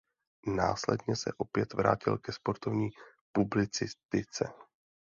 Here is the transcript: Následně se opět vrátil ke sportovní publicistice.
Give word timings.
Následně 0.55 1.15
se 1.15 1.31
opět 1.37 1.73
vrátil 1.73 2.17
ke 2.17 2.31
sportovní 2.33 2.89
publicistice. 3.31 4.51